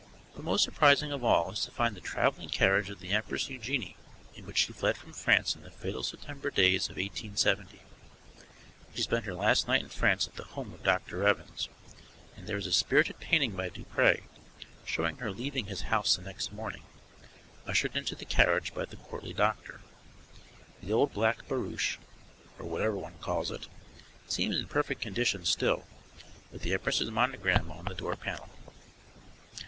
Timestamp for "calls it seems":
23.21-24.57